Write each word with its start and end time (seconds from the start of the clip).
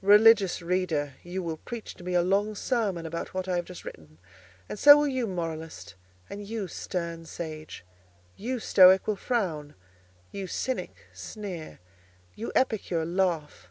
Religious 0.00 0.62
reader, 0.62 1.12
you 1.22 1.42
will 1.42 1.58
preach 1.58 1.92
to 1.94 2.02
me 2.02 2.14
a 2.14 2.22
long 2.22 2.54
sermon 2.54 3.04
about 3.04 3.34
what 3.34 3.46
I 3.46 3.56
have 3.56 3.66
just 3.66 3.84
written, 3.84 4.16
and 4.66 4.78
so 4.78 4.96
will 4.96 5.06
you, 5.06 5.26
moralist: 5.26 5.94
and 6.30 6.42
you, 6.42 6.68
stern 6.68 7.26
sage: 7.26 7.84
you, 8.34 8.60
stoic, 8.60 9.06
will 9.06 9.14
frown; 9.16 9.74
you, 10.32 10.46
cynic, 10.46 11.08
sneer; 11.12 11.80
you, 12.34 12.50
epicure, 12.54 13.04
laugh. 13.04 13.68